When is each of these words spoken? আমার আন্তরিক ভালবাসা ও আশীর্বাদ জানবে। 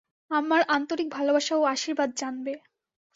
আমার 0.31 0.61
আন্তরিক 0.69 1.07
ভালবাসা 1.11 1.53
ও 1.57 1.63
আশীর্বাদ 1.73 2.09
জানবে। 2.17 2.53